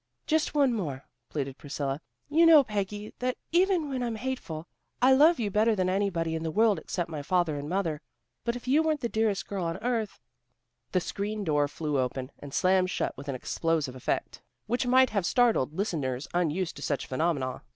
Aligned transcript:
"Just 0.25 0.55
one 0.55 0.73
more," 0.73 1.05
pleaded 1.29 1.59
Priscilla. 1.59 2.01
"You 2.27 2.43
know, 2.47 2.63
Peggy, 2.63 3.13
that 3.19 3.37
even 3.51 3.87
when 3.87 4.01
I'm 4.01 4.15
hateful, 4.15 4.67
I 4.99 5.13
love 5.13 5.39
you 5.39 5.51
better 5.51 5.75
than 5.75 5.89
anybody 5.89 6.33
in 6.33 6.41
the 6.41 6.49
world 6.49 6.79
except 6.79 7.07
my 7.07 7.21
father 7.21 7.55
and 7.55 7.69
mother. 7.69 8.01
But 8.43 8.55
if 8.55 8.67
you 8.67 8.81
weren't 8.81 9.01
the 9.01 9.09
dearest 9.09 9.47
girl 9.47 9.63
on 9.63 9.77
earth" 9.77 10.19
The 10.93 11.01
screen 11.01 11.43
door 11.43 11.67
flew 11.67 11.99
open, 11.99 12.31
and 12.39 12.51
slammed 12.51 12.89
shut 12.89 13.15
with 13.15 13.27
an 13.29 13.35
explosive 13.35 13.95
effect 13.95 14.41
which 14.65 14.87
might 14.87 15.11
have 15.11 15.23
startled 15.23 15.71
listeners 15.71 16.27
unused 16.33 16.77
to 16.77 16.81
such 16.81 17.05
phenomena. 17.05 17.61